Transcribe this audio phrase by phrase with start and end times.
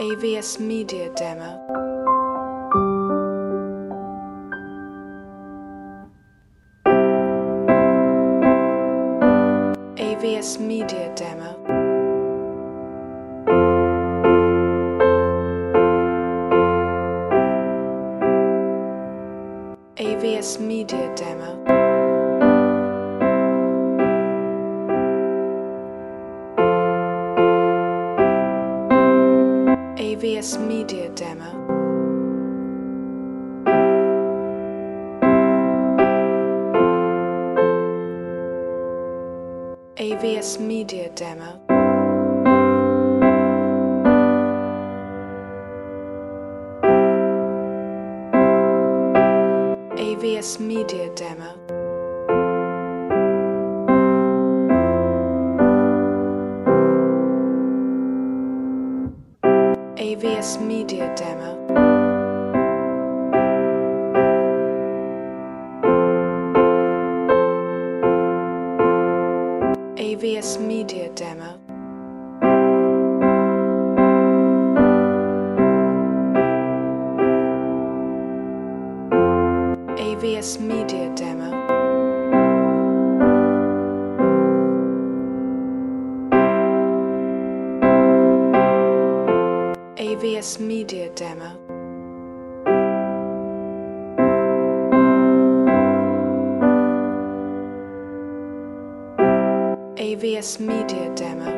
[0.00, 1.60] AVS Media Demo.
[9.98, 11.52] AVS Media Demo.
[19.98, 21.81] AVS Media Demo.
[30.22, 31.50] AVS Media Demo.
[39.96, 41.58] AVS Media Demo.
[49.98, 51.61] AVS Media Demo.
[60.12, 61.56] AVS Media Demo.
[69.96, 71.56] AVS Media Demo.
[79.96, 81.81] AVS Media Demo.
[90.12, 91.50] AVS Media Demo.
[99.96, 101.50] AVS Media Demo.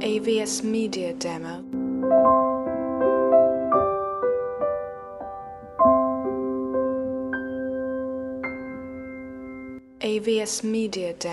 [0.00, 2.45] AVS Media Demo.
[10.00, 11.24] AVS Media Demo.